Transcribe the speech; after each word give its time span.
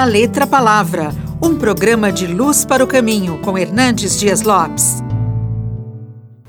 da 0.00 0.04
Letra 0.06 0.46
Palavra, 0.46 1.10
um 1.42 1.58
programa 1.58 2.10
de 2.10 2.26
luz 2.26 2.64
para 2.64 2.82
o 2.82 2.86
caminho 2.86 3.38
com 3.42 3.58
Hernandes 3.58 4.18
Dias 4.18 4.40
Lopes. 4.40 5.02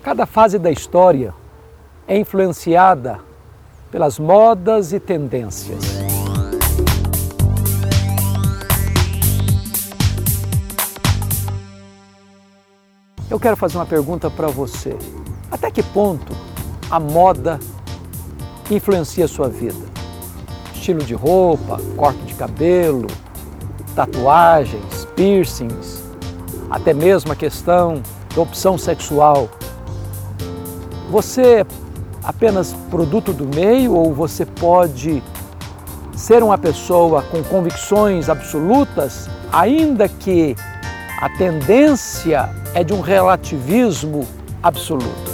Cada 0.02 0.26
fase 0.26 0.58
da 0.58 0.72
história 0.72 1.34
é 2.08 2.18
influenciada 2.18 3.20
pelas 3.92 4.18
modas 4.18 4.94
e 4.94 5.02
tendências. 5.02 5.84
Eu 13.30 13.38
quero 13.38 13.58
fazer 13.58 13.78
uma 13.78 13.86
pergunta 13.86 14.32
para 14.32 14.48
você. 14.48 14.96
Até 15.52 15.70
que 15.70 15.84
ponto 15.84 16.32
a 16.90 17.02
moda 17.02 17.60
influencia 18.70 19.26
a 19.26 19.28
sua 19.28 19.50
vida? 19.50 19.92
Estilo 20.74 21.04
de 21.04 21.14
roupa, 21.14 21.82
corte 21.98 22.22
de 22.22 22.34
cabelo, 22.34 23.08
tatuagens, 23.96 25.08
piercings, 25.16 26.04
até 26.70 26.94
mesmo 26.94 27.32
a 27.32 27.36
questão 27.36 28.02
da 28.36 28.42
opção 28.42 28.78
sexual. 28.78 29.50
Você 31.10 31.42
é 31.42 31.66
apenas 32.24 32.74
produto 32.90 33.34
do 33.34 33.46
meio 33.46 33.94
ou 33.94 34.14
você 34.14 34.46
pode 34.46 35.22
ser 36.16 36.44
uma 36.44 36.58
pessoa 36.58 37.24
com 37.24 37.44
convicções 37.44 38.30
absolutas, 38.30 39.30
ainda 39.52 40.08
que 40.08 40.56
a 41.20 41.30
tendência 41.30 42.50
é 42.74 42.84
de 42.84 42.94
um 42.94 43.02
relativismo 43.02 44.28
absoluto? 44.62 45.31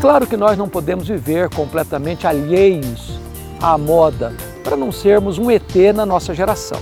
Claro 0.00 0.26
que 0.26 0.36
nós 0.36 0.56
não 0.56 0.68
podemos 0.68 1.08
viver 1.08 1.48
completamente 1.50 2.26
alheios 2.26 3.18
à 3.60 3.76
moda 3.76 4.32
para 4.62 4.76
não 4.76 4.92
sermos 4.92 5.38
um 5.38 5.50
ET 5.50 5.74
na 5.94 6.06
nossa 6.06 6.34
geração. 6.34 6.78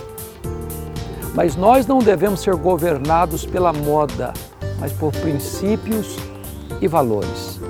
Mas 1.35 1.57
nós 1.57 1.87
não 1.87 1.99
devemos 1.99 2.41
ser 2.41 2.55
governados 2.57 3.45
pela 3.45 3.73
moda, 3.73 4.33
mas 4.79 4.93
por 4.93 5.13
princípios 5.13 6.17
e 6.81 6.89
valores. 6.89 7.61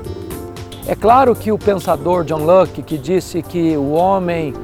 É 0.87 0.95
claro 0.95 1.35
que 1.35 1.51
o 1.51 1.59
pensador 1.59 2.25
John 2.25 2.45
Locke, 2.45 2.83
que 2.83 2.97
disse 2.97 3.43
que 3.43 3.77
o 3.77 3.91
homem 3.93 4.55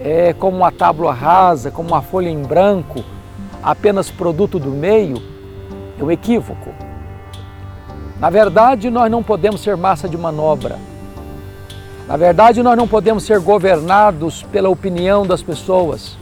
é 0.00 0.32
como 0.32 0.58
uma 0.58 0.70
tábua 0.70 1.12
rasa, 1.12 1.70
como 1.70 1.88
uma 1.88 2.02
folha 2.02 2.28
em 2.28 2.42
branco, 2.42 3.02
apenas 3.62 4.10
produto 4.10 4.58
do 4.58 4.70
meio, 4.70 5.16
é 5.98 6.04
um 6.04 6.10
equívoco. 6.10 6.87
Na 8.20 8.30
verdade, 8.30 8.90
nós 8.90 9.10
não 9.10 9.22
podemos 9.22 9.60
ser 9.60 9.76
massa 9.76 10.08
de 10.08 10.18
manobra. 10.18 10.76
Na 12.08 12.16
verdade, 12.16 12.62
nós 12.62 12.76
não 12.76 12.88
podemos 12.88 13.22
ser 13.22 13.38
governados 13.38 14.42
pela 14.50 14.68
opinião 14.68 15.24
das 15.24 15.40
pessoas. 15.40 16.16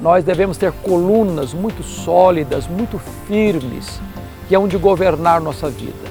Nós 0.00 0.24
devemos 0.24 0.56
ter 0.56 0.72
colunas 0.72 1.52
muito 1.52 1.82
sólidas, 1.82 2.66
muito 2.66 2.98
firmes, 3.26 4.00
que 4.48 4.54
é 4.54 4.58
onde 4.58 4.78
governar 4.78 5.40
nossa 5.40 5.68
vida. 5.68 6.08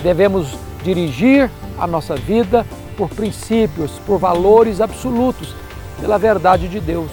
Devemos 0.00 0.56
dirigir 0.84 1.50
a 1.76 1.86
nossa 1.86 2.14
vida 2.14 2.64
por 2.96 3.08
princípios, 3.08 3.92
por 4.06 4.18
valores 4.18 4.80
absolutos, 4.80 5.54
pela 6.00 6.18
verdade 6.18 6.68
de 6.68 6.78
Deus. 6.78 7.10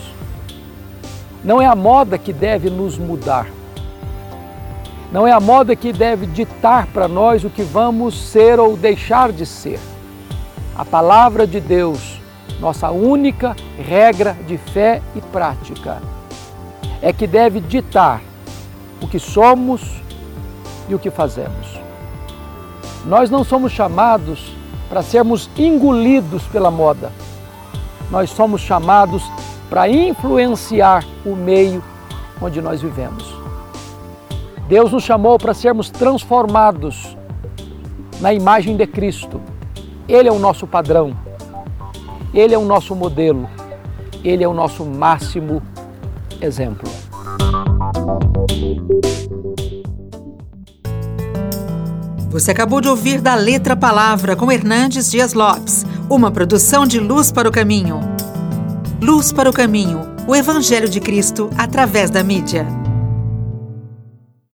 Não 1.43 1.61
é 1.61 1.65
a 1.65 1.75
moda 1.75 2.17
que 2.17 2.31
deve 2.31 2.69
nos 2.69 2.97
mudar. 2.97 3.47
Não 5.13 5.27
é 5.27 5.31
a 5.31 5.39
moda 5.39 5.75
que 5.75 5.93
deve 5.93 6.25
ditar 6.25 6.87
para 6.87 7.07
nós 7.07 7.43
o 7.43 7.49
que 7.49 7.61
vamos 7.61 8.15
ser 8.15 8.59
ou 8.59 8.75
deixar 8.75 9.31
de 9.31 9.45
ser. 9.45 9.79
A 10.75 10.83
palavra 10.83 11.45
de 11.45 11.61
Deus, 11.61 12.19
nossa 12.59 12.89
única 12.89 13.55
regra 13.77 14.35
de 14.47 14.57
fé 14.57 15.03
e 15.15 15.21
prática, 15.21 16.01
é 16.99 17.13
que 17.13 17.27
deve 17.27 17.59
ditar 17.59 18.23
o 18.99 19.07
que 19.07 19.19
somos 19.19 20.01
e 20.89 20.95
o 20.95 20.99
que 20.99 21.11
fazemos. 21.11 21.79
Nós 23.05 23.29
não 23.29 23.43
somos 23.43 23.71
chamados 23.71 24.51
para 24.89 25.03
sermos 25.03 25.47
engolidos 25.55 26.41
pela 26.45 26.71
moda. 26.71 27.11
Nós 28.09 28.31
somos 28.31 28.61
chamados 28.61 29.21
para 29.69 29.87
influenciar 29.87 31.05
o 31.23 31.35
meio 31.35 31.83
onde 32.41 32.59
nós 32.63 32.81
vivemos. 32.81 33.42
Deus 34.67 34.91
nos 34.91 35.03
chamou 35.03 35.37
para 35.37 35.53
sermos 35.53 35.89
transformados 35.89 37.17
na 38.19 38.33
imagem 38.33 38.77
de 38.77 38.87
Cristo. 38.87 39.41
Ele 40.07 40.29
é 40.29 40.31
o 40.31 40.39
nosso 40.39 40.65
padrão, 40.65 41.15
ele 42.33 42.53
é 42.53 42.57
o 42.57 42.65
nosso 42.65 42.95
modelo, 42.95 43.49
ele 44.23 44.43
é 44.43 44.47
o 44.47 44.53
nosso 44.53 44.85
máximo 44.85 45.61
exemplo. 46.41 46.89
Você 52.29 52.49
acabou 52.49 52.81
de 52.81 52.87
ouvir 52.87 53.21
da 53.21 53.35
Letra 53.35 53.75
Palavra 53.75 54.35
com 54.35 54.51
Hernandes 54.51 55.11
Dias 55.11 55.33
Lopes, 55.33 55.85
uma 56.09 56.31
produção 56.31 56.85
de 56.85 56.99
Luz 56.99 57.31
para 57.31 57.47
o 57.47 57.51
Caminho. 57.51 57.99
Luz 58.99 59.31
para 59.31 59.49
o 59.49 59.53
Caminho, 59.53 60.01
o 60.27 60.35
Evangelho 60.35 60.89
de 60.89 60.99
Cristo 60.99 61.49
através 61.57 62.09
da 62.09 62.23
mídia. 62.23 62.82